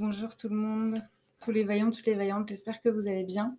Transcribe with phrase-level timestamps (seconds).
[0.00, 1.02] bonjour tout le monde,
[1.40, 3.58] tous les vaillants, toutes les vaillantes, j'espère que vous allez bien.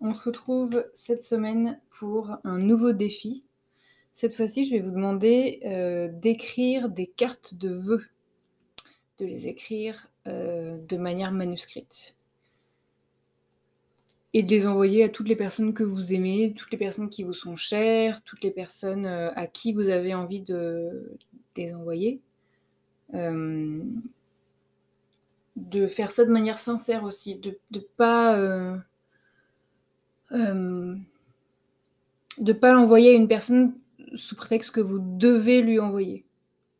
[0.00, 3.48] On se retrouve cette semaine pour un nouveau défi.
[4.12, 8.04] Cette fois-ci, je vais vous demander euh, d'écrire des cartes de vœux,
[9.16, 12.16] de les écrire euh, de manière manuscrite
[14.34, 17.22] et de les envoyer à toutes les personnes que vous aimez, toutes les personnes qui
[17.22, 21.16] vous sont chères, toutes les personnes euh, à qui vous avez envie de,
[21.56, 22.20] les envoyer
[25.56, 28.76] de faire ça de manière sincère aussi, de ne pas, euh,
[30.32, 30.96] euh,
[32.38, 33.74] de pas l'envoyer à une personne
[34.14, 36.24] sous prétexte que vous devez lui envoyer.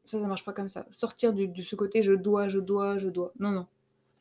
[0.05, 0.87] Ça, ça marche pas comme ça.
[0.91, 3.33] Sortir de, ce côté je dois, je dois, je dois.
[3.39, 3.67] Non, non.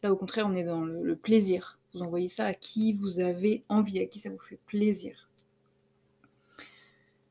[0.04, 1.80] Là, au contraire, on est dans le, plaisir.
[1.94, 5.30] Vous envoyez ça à qui vous avez envie, à qui ça vous fait plaisir.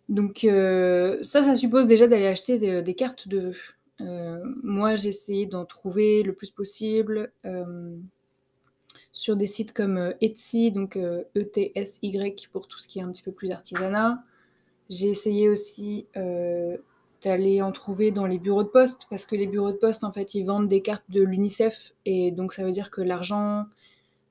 [0.09, 3.57] Donc euh, ça, ça suppose déjà d'aller acheter des cartes de vœux.
[4.01, 7.97] Euh, moi, j'ai essayé d'en trouver le plus possible euh,
[9.13, 10.97] sur des sites comme euh, Etsy, donc
[11.35, 14.23] ETSY e pour tout ce qui est un petit peu plus artisanat.
[14.89, 16.09] J'ai essayé aussi
[17.23, 20.11] d'aller en trouver dans les bureaux de poste, parce que les bureaux de poste, en
[20.11, 23.67] fait, ils vendent des cartes de l'UNICEF, et donc ça veut dire que l'argent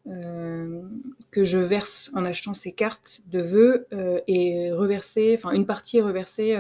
[0.06, 3.88] que je verse en achetant ces cartes de vœux
[4.28, 6.58] est reversé, enfin une partie est reversée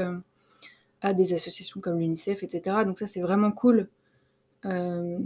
[1.02, 2.78] à des associations comme l'UNICEF, etc.
[2.86, 3.90] Donc ça, c'est vraiment cool
[4.66, 5.18] euh,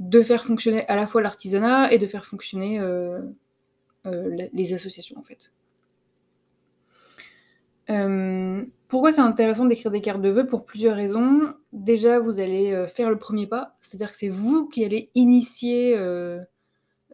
[0.00, 3.20] de faire fonctionner à la fois l'artisanat et de faire fonctionner euh,
[4.06, 5.52] euh, les associations, en fait.
[8.88, 10.46] pourquoi c'est intéressant d'écrire des cartes de vœux?
[10.46, 11.54] Pour plusieurs raisons.
[11.72, 15.96] Déjà, vous allez faire le premier pas, c'est-à-dire que c'est vous qui allez initier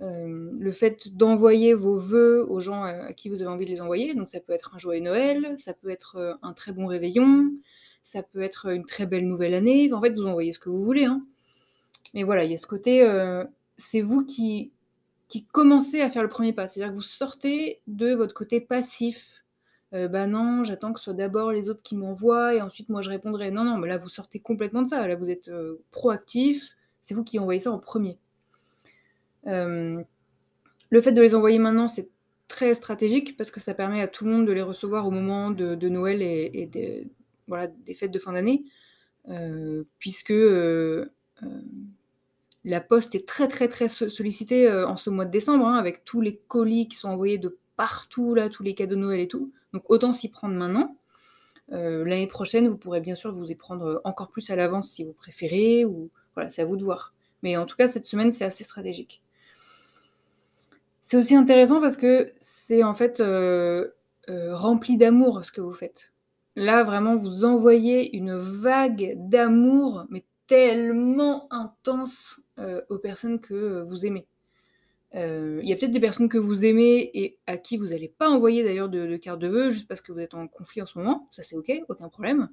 [0.00, 4.14] le fait d'envoyer vos vœux aux gens à, qui vous avez envie de les envoyer.
[4.14, 7.50] Donc ça peut être un joyeux Noël, ça peut être un très bon réveillon,
[8.02, 9.92] ça peut être une très belle nouvelle année.
[9.92, 11.04] En fait, vous envoyez ce que vous voulez.
[11.04, 11.22] Hein.
[12.14, 13.44] Mais voilà, il y a ce côté, euh,
[13.76, 14.72] c'est vous qui,
[15.28, 16.66] qui commencez à faire le premier pas.
[16.66, 19.44] C'est-à-dire que vous sortez de votre côté passif.
[19.94, 23.02] Euh, bah non, j'attends que ce soit d'abord les autres qui m'envoient et ensuite moi
[23.02, 23.50] je répondrai.
[23.50, 25.06] Non, non, mais là vous sortez complètement de ça.
[25.06, 26.70] Là vous êtes euh, proactif.
[27.00, 28.18] C'est vous qui envoyez ça en premier.
[29.44, 30.04] le
[31.02, 32.10] fait de les envoyer maintenant, c'est
[32.48, 35.50] très stratégique parce que ça permet à tout le monde de les recevoir au moment
[35.50, 37.08] de, Noël et de,
[37.48, 38.64] voilà, des fêtes de fin d'année,
[39.28, 41.10] euh, puisque euh,
[41.42, 41.60] euh,
[42.64, 46.20] la poste est très très très sollicitée en ce mois de décembre, hein, avec tous
[46.20, 49.52] les colis qui sont envoyés de partout, là, tous les cadeaux de Noël et tout.
[49.72, 50.94] Donc autant s'y prendre maintenant.
[51.70, 55.12] L'année prochaine, vous pourrez bien sûr vous y prendre encore plus à l'avance si vous
[55.12, 57.14] préférez, ou voilà, c'est à vous de voir.
[57.42, 59.22] Mais en tout cas, cette semaine, c'est assez stratégique.
[61.02, 63.22] C'est aussi intéressant parce que c'est en fait
[64.28, 66.12] rempli d'amour ce que vous faites.
[66.58, 73.84] Là, vraiment, vous envoyez une vague d'amour, mais tellement intense euh, aux personnes que euh,
[73.84, 74.26] vous aimez.
[75.14, 78.08] Euh, il y a peut-être des personnes que vous aimez et à qui vous n'allez
[78.08, 80.86] pas envoyer d'ailleurs de, carte de vœux juste parce que vous êtes en conflit en
[80.86, 81.28] ce moment.
[81.30, 82.48] Ça, c'est ok, aucun problème.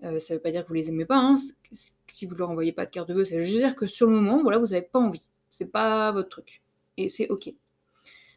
[0.00, 1.18] ça ne veut pas dire que vous les aimez pas.
[1.18, 1.34] Hein.
[1.70, 4.06] Si vous leur envoyez pas de carte de vœux, ça veut juste dire que sur
[4.06, 5.28] le moment, voilà, vous n'avez pas envie.
[5.50, 6.62] C'est pas votre truc.
[6.96, 7.52] Et c'est ok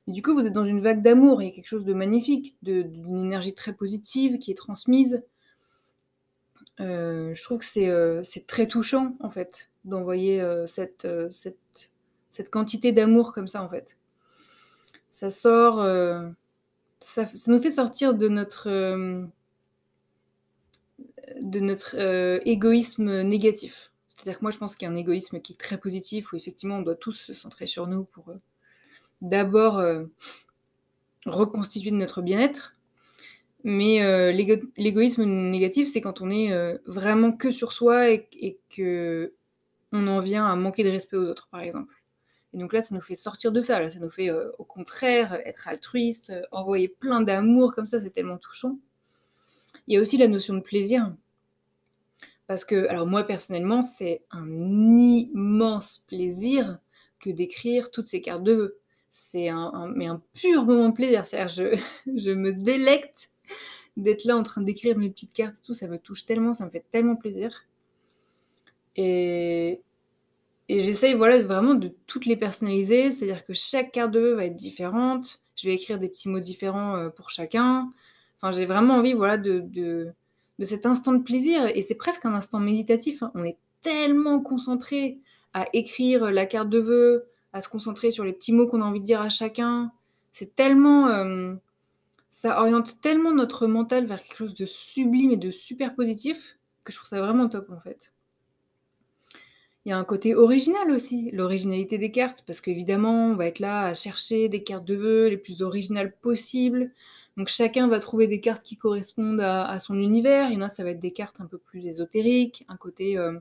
[0.08, 2.58] du coup, vous êtes dans une vague d'amour, il y a quelque chose de magnifique,
[2.64, 5.24] d'une énergie très positive qui est transmise.
[6.80, 12.92] Euh, je trouve que c'est euh, très touchant, en fait, d'envoyer euh, cette, cette, quantité
[12.92, 13.98] d'amour comme ça, en fait.
[15.10, 15.86] Ça sort...
[17.00, 18.70] Ça, ça, nous fait sortir de notre...
[21.42, 21.96] de notre
[22.48, 23.92] égoïsme négatif.
[24.08, 26.36] C'est-à-dire que moi, je pense qu'il y a un égoïsme qui est très positif, où
[26.36, 28.34] effectivement, on doit tous se centrer sur nous pour
[29.22, 30.06] d'abord euh,
[31.26, 32.76] reconstituer notre bien-être.
[33.64, 38.76] Mais euh, l'égoïsme négatif, c'est quand on est euh, vraiment que sur soi et, qu'on
[38.76, 39.34] que
[39.92, 41.94] on en vient à manquer de respect aux autres, par exemple.
[42.54, 43.80] Et donc là, ça nous fait sortir de ça.
[43.80, 48.38] Là, ça nous fait, au contraire, être altruiste, envoyer plein d'amour comme ça, c'est tellement
[48.38, 48.78] touchant.
[49.88, 51.14] Il y a aussi la notion de plaisir.
[52.48, 56.80] Parce que, alors moi personnellement, c'est un immense plaisir
[57.20, 58.81] que d'écrire toutes ces cartes de vœux.
[59.12, 61.26] C'est un, mais un pur moment de plaisir.
[61.26, 63.30] C'est-à-dire, je, je me délecte
[63.98, 65.74] d'être là en train d'écrire mes petites cartes et tout.
[65.74, 67.66] Ça me touche tellement, ça me fait tellement plaisir.
[68.96, 69.82] Et,
[70.70, 74.46] et j'essaye voilà, vraiment de toutes les personnaliser, c'est-à-dire que chaque carte de vœux va
[74.46, 75.42] être différente.
[75.58, 77.90] Je vais écrire des petits mots différents euh, pour chacun.
[78.38, 80.08] Enfin, j'ai vraiment envie voilà, de, de,
[80.58, 81.66] de, cet instant de plaisir.
[81.76, 83.24] Et c'est presque un instant méditatif.
[83.24, 83.32] Hein.
[83.36, 85.20] On est tellement concentré
[85.54, 88.86] à écrire la carte de vœux, à se concentrer sur les petits mots qu'on a
[88.86, 89.92] envie de dire à chacun.
[90.32, 91.08] C'est tellement.
[91.08, 91.56] Euh,
[92.30, 96.92] ça oriente tellement notre mental vers quelque chose de sublime et de super positif que
[96.92, 98.14] je trouve ça vraiment top en fait.
[99.86, 103.58] Il y a un côté original aussi, l'originalité des cartes, parce qu'évidemment, on va être
[103.58, 106.92] là à chercher des cartes de vœux les plus originales possibles.
[107.36, 110.50] Donc chacun va trouver des cartes qui correspondent à, son univers.
[110.50, 113.18] Il y en a, ça va être des cartes un peu plus ésotériques, un côté
[113.18, 113.40] euh,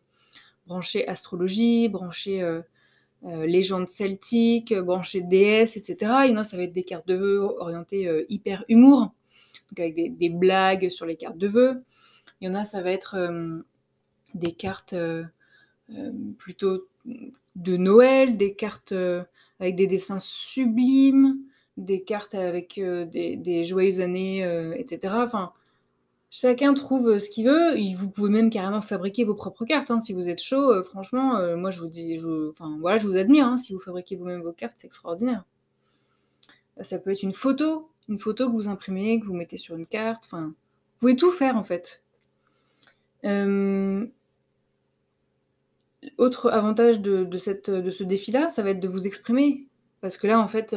[0.67, 2.63] branché astrologie, branché euh,
[3.25, 6.13] euh, légende celtique, branché déesse, etc.
[6.25, 9.13] Il y en a, ça va être des cartes de vœux orientées hyper humour,
[9.71, 11.83] donc avec des, des, blagues sur les cartes de vœux.
[12.41, 13.17] Il y en a, ça va être
[14.35, 14.95] des cartes
[15.97, 16.79] euh, plutôt
[17.57, 19.25] de Noël, des cartes euh,
[19.59, 21.39] avec des dessins sublimes,
[21.77, 24.43] des cartes avec euh, des, joyeuses années,
[24.77, 25.15] etc.
[25.19, 25.53] Enfin,
[26.31, 27.77] chacun trouve ce qu'il veut.
[27.97, 29.91] Vous pouvez même carrément fabriquer vos propres cartes.
[29.91, 30.01] Hein.
[30.01, 32.53] Si vous êtes chaud, franchement, moi je vous dis, vous
[33.17, 33.47] admire.
[33.47, 33.57] Hein.
[33.57, 35.45] Si vous fabriquez vous-même vos cartes, c'est extraordinaire.
[36.81, 39.87] Ça peut être une photo, une photo que vous imprimez, que vous mettez sur une
[39.87, 40.25] carte.
[40.25, 42.03] Enfin, vous pouvez tout faire en fait.
[43.25, 44.07] Euh,
[46.17, 49.67] autre avantage de ce défi-là, ça va être de vous exprimer.
[50.01, 50.75] Parce que là, en fait,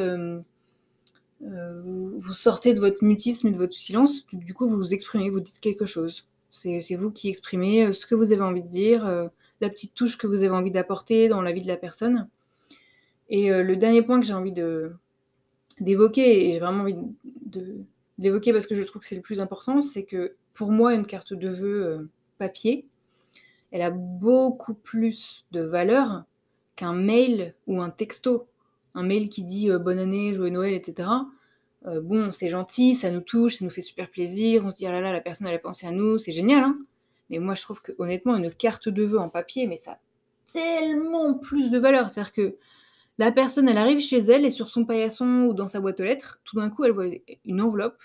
[1.44, 4.94] euh, euh, vous, sortez de votre mutisme et de votre silence, du coup, vous vous
[4.94, 6.28] exprimez, vous dites quelque chose.
[6.52, 9.30] C'est vous qui exprimez euh, ce que vous avez envie de dire,
[9.62, 12.28] la petite touche que vous avez envie d'apporter dans la vie de la personne.
[13.30, 14.54] Et le dernier point que j'ai envie
[15.80, 16.98] d'évoquer, et j'ai vraiment envie
[18.18, 21.06] d'évoquer parce que je trouve que c'est le plus important, c'est que pour moi, une
[21.06, 22.86] carte de vœux papier,
[23.74, 26.26] elle a beaucoup plus de valeur
[26.76, 28.48] qu'un mail ou un texto.
[28.96, 31.10] Un mail qui dit euh, bonne année, joyeux Noël, etc.
[31.86, 34.86] Euh, bon, c'est gentil, ça nous touche, ça nous fait super plaisir, on se dit
[34.88, 36.78] ah là là, la personne elle a pensé à nous, c'est génial, hein
[37.30, 40.00] Mais moi je trouve que honnêtement, une carte de vœux en papier, mais ça a
[40.52, 42.10] tellement plus de valeur.
[42.10, 42.56] C'est-à-dire que
[43.18, 46.04] la personne elle arrive chez elle et sur son paillasson ou dans sa boîte aux
[46.04, 47.08] lettres, tout d'un coup elle voit
[47.46, 48.02] une enveloppe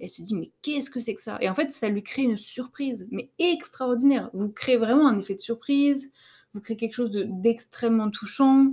[0.00, 1.38] elle se dit, mais qu'est-ce que c'est que ça?
[1.40, 4.30] Et en fait, ça lui crée une surprise, mais extraordinaire.
[4.32, 6.10] Vous créez vraiment un effet de surprise,
[6.54, 8.72] vous créez quelque chose d'extrêmement touchant.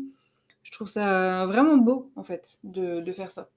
[0.63, 3.49] Je trouve ça vraiment beau, en fait, de, faire ça.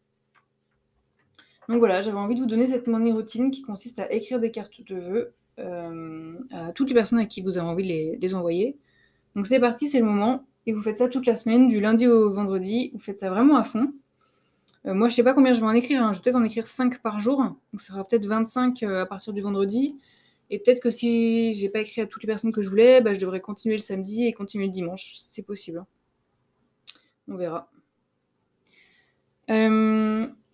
[1.71, 4.51] Donc voilà, j'avais envie de vous donner cette morning routine qui consiste à écrire des
[4.51, 8.35] cartes de vœux euh, à toutes les personnes à qui vous avez envie de les,
[8.35, 8.77] envoyer.
[9.37, 10.45] Donc c'est parti, c'est le moment.
[10.67, 12.91] Et vous faites ça toute la semaine, du lundi au vendredi.
[12.93, 13.93] Vous faites ça vraiment à fond.
[14.85, 16.03] Euh, moi, je sais pas combien je vais en écrire.
[16.03, 16.13] Hein.
[16.13, 17.39] Je vais peut-être en écrire 5 par jour.
[17.41, 19.97] Donc, ça sera peut-être 25 euh, à partir du vendredi.
[20.51, 23.15] Et peut-être que si j'ai pas écrit à toutes les personnes que je voulais, bah,
[23.15, 25.15] je devrais continuer le samedi et continuer le dimanche.
[25.19, 25.85] C'est possible.
[27.29, 27.71] On verra.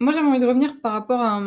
[0.00, 1.40] Moi, j'avais envie de revenir par rapport à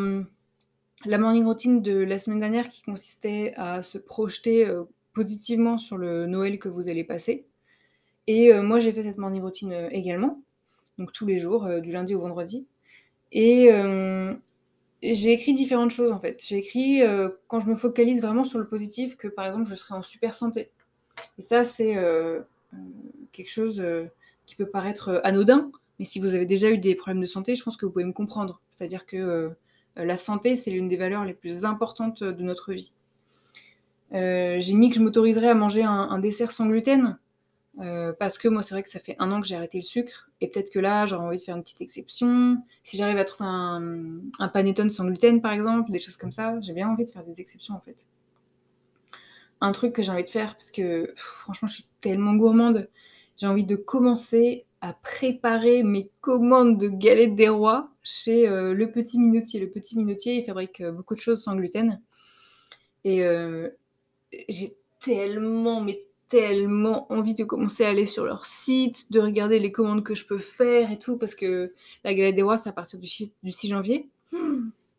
[1.06, 4.72] la morning routine de la semaine dernière qui consistait à se projeter
[5.14, 7.46] positivement sur le Noël que vous allez passer.
[8.28, 10.42] Et moi, j'ai fait cette morning routine également
[11.00, 12.68] donc tous les jours, euh, du lundi au vendredi.
[13.32, 14.36] Et euh,
[15.02, 16.44] j'ai écrit différentes choses en fait.
[16.46, 19.76] J'ai écrit euh, quand je me focalise vraiment sur le positif que par exemple je
[19.76, 20.70] serai en super santé.
[21.38, 21.96] Et ça c'est
[23.32, 23.84] quelque chose
[24.46, 27.64] qui peut paraître anodin, mais si vous avez déjà eu des problèmes de santé, je
[27.64, 28.62] pense que vous pouvez me comprendre.
[28.70, 29.52] C'est-à-dire que
[29.96, 32.94] la santé c'est l'une des valeurs les plus importantes de notre vie.
[34.12, 37.18] j'ai mis que je m'autoriserais à manger un dessert sans gluten
[37.80, 39.84] euh, parce que moi, c'est vrai que ça fait un an que j'ai arrêté le
[39.84, 42.58] sucre, et peut-être que là, j'aurais envie de faire une petite exception.
[42.84, 46.60] Si j'arrive à trouver un, un panettone sans gluten, par exemple, des choses comme ça,
[46.62, 48.06] j'ai bien envie de faire des exceptions, en fait.
[49.62, 52.90] Un truc que j'ai envie de faire, parce que franchement, je suis tellement gourmande,
[53.38, 58.92] j'ai envie de commencer à préparer mes commandes de galettes des rois chez euh, le
[58.92, 59.60] petit minotier.
[59.60, 62.02] Le petit minotier, il fabrique euh, beaucoup de choses sans gluten.
[63.06, 63.24] Et
[64.50, 69.72] j'ai tellement, mais tellement envie de commencer à aller sur leur site, de regarder les
[69.72, 72.74] commandes que je peux faire et tout, parce que la galette des rois, c'est à
[72.74, 73.34] partir du 6,
[73.68, 74.08] janvier.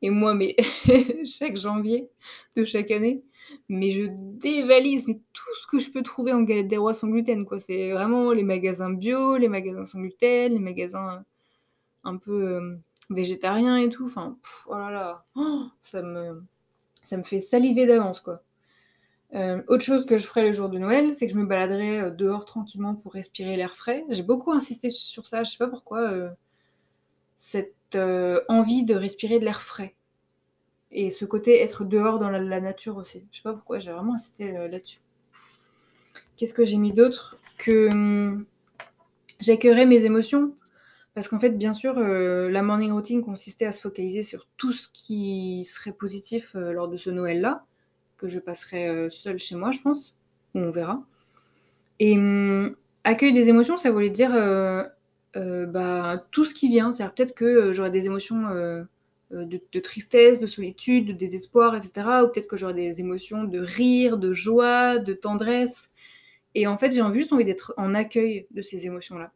[0.02, 0.56] Et moi, mais
[1.25, 2.08] chaque janvier
[2.56, 3.22] de chaque année,
[3.69, 7.45] mais je dévalise tout ce que je peux trouver en galette des rois sans gluten,
[7.45, 7.59] quoi.
[7.59, 11.25] C'est vraiment les magasins bio, les magasins sans gluten, les magasins
[12.04, 12.76] un peu euh,
[13.11, 14.07] végétariens et tout.
[14.07, 14.37] Enfin,
[14.69, 16.42] oh là là, oh, ça me,
[17.02, 18.42] ça me fait saliver d'avance, quoi.
[19.35, 22.00] Euh, autre chose que je ferai le jour de Noël, c'est que je me baladerai
[22.00, 24.04] euh, dehors tranquillement pour respirer l'air frais.
[24.09, 26.30] J'ai beaucoup insisté sur ça, je sais pas pourquoi, euh,
[27.37, 27.75] cette
[28.49, 29.97] envie de respirer de l'air frais.
[30.92, 33.25] Et ce côté être dehors dans la, nature aussi.
[33.30, 34.99] Je sais pas pourquoi, j'ai vraiment insisté là-dessus.
[36.37, 38.44] Qu'est-ce que j'ai mis d'autre Que hum,
[39.38, 40.54] j'accueillerai mes émotions?
[41.14, 44.88] Parce qu'en fait, bien sûr, la morning routine consistait à se focaliser sur tout ce
[44.92, 47.66] qui serait positif lors de ce Noël-là
[48.20, 50.18] que je passerai euh, seule chez moi, je pense.
[50.54, 51.02] On verra.
[51.99, 54.85] Et hum, accueil des émotions, ça voulait dire euh,
[55.37, 56.92] euh, bah, tout ce qui vient.
[56.92, 58.42] C'est-à-dire peut-être que j'aurai des émotions
[59.30, 61.92] de, tristesse, de solitude, de désespoir, etc.
[62.25, 65.92] Ou peut-être que j'aurai des émotions de rire, de joie, de tendresse.
[66.54, 69.32] Et en fait, j'ai juste envie d'être en accueil de ces émotions-là.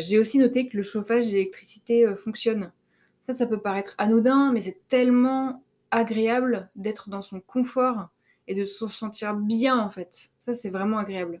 [0.00, 2.72] j'ai aussi noté que le chauffage et l'électricité fonctionnent.
[3.20, 8.08] Ça, ça peut paraître anodin, mais c'est tellement agréable d'être dans son confort
[8.48, 10.30] et de se sentir bien en fait.
[10.38, 11.40] Ça c'est vraiment agréable.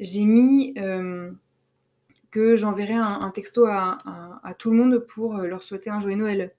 [0.00, 1.30] J'ai mis euh,
[2.30, 3.98] que j'enverrai un, texto à,
[4.58, 6.54] tout le monde pour euh, leur souhaiter un joyeux Noël.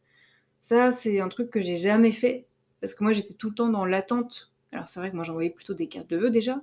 [0.60, 2.48] Ça c'est un truc que j'ai jamais fait
[2.82, 4.52] parce que moi j'étais tout le temps dans l'attente.
[4.72, 6.62] Alors c'est vrai que moi j'envoyais plutôt des cartes de vœux déjà.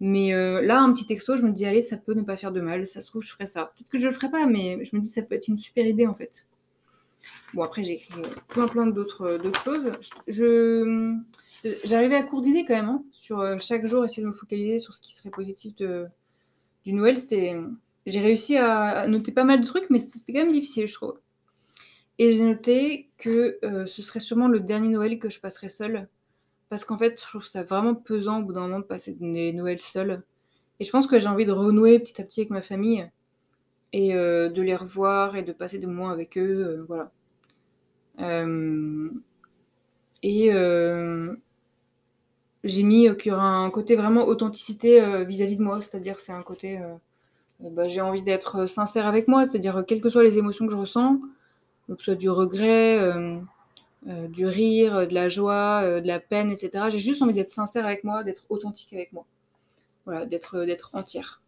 [0.00, 2.52] Mais euh, là, un petit texto, je me dis, allez, ça peut ne pas faire
[2.52, 3.72] de mal, ça se trouve, je ferai ça.
[3.74, 5.86] Peut-être que je le ferai pas, mais je me dis, ça peut être une super
[5.86, 6.46] idée en fait.
[7.54, 8.14] Bon, après, j'ai écrit
[8.48, 9.90] plein, plein d'autres, euh, choses.
[11.84, 14.78] J'arrivais à court d'idées quand même, hein, sur euh, chaque jour, essayer de me focaliser
[14.78, 17.16] sur ce qui serait positif du Noël.
[17.16, 17.56] C'était,
[18.06, 21.18] j'ai réussi à noter pas mal de trucs, mais c'était quand même difficile, je trouve.
[22.18, 26.08] Et j'ai noté que euh, ce serait sûrement le dernier Noël que je passerais seule.
[26.68, 29.52] Parce qu'en fait, je trouve ça vraiment pesant au bout d'un moment de passer des
[29.52, 30.22] Noëls seuls.
[30.80, 33.08] Et je pense que j'ai envie de renouer petit à petit avec ma famille
[33.92, 36.84] et de les revoir et de passer des moments avec eux.
[36.88, 37.12] voilà.
[38.20, 39.10] Euh,
[40.22, 41.36] et euh,
[42.64, 46.32] j'ai mis qu'il y aura un côté vraiment authenticité euh, vis-à-vis de moi, c'est-à-dire c'est
[46.32, 46.80] un côté,
[47.60, 50.78] bah, j'ai envie d'être sincère avec moi, c'est-à-dire quelles que soient les émotions que je
[50.78, 51.20] ressens,
[51.88, 53.00] donc soit du regret,
[54.04, 56.84] du rire, de la joie, de la peine, etc.
[56.90, 59.24] J'ai juste envie d'être sincère avec moi, d'être authentique avec moi,
[60.04, 61.40] voilà, d'être entière.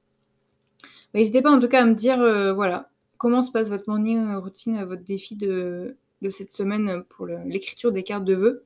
[1.15, 2.19] N'hésitez pas en tout cas à me dire,
[2.55, 7.93] voilà, comment se passe votre morning routine, votre défi de de cette semaine pour l'écriture
[7.93, 8.65] des cartes de vœux.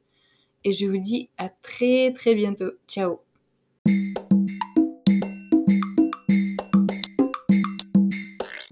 [0.64, 2.72] Et je vous dis à très très bientôt.
[2.86, 3.31] Ciao